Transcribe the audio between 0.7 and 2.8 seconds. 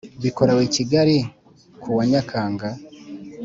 kigali kuwa nyakanga